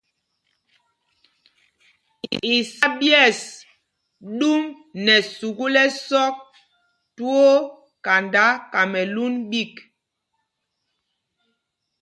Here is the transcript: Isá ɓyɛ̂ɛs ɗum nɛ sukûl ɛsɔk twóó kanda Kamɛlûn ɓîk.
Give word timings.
Isá 2.55 2.87
ɓyɛ̂ɛs 2.99 3.39
ɗum 4.37 4.61
nɛ 5.05 5.15
sukûl 5.37 5.75
ɛsɔk 5.85 6.35
twóó 7.15 7.51
kanda 8.05 8.45
Kamɛlûn 8.71 9.33
ɓîk. 9.49 9.73